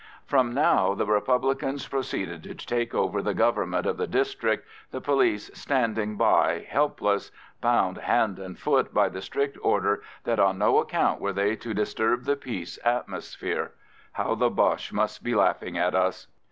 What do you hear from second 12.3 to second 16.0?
peace atmosphere. How the Boches must be laughing at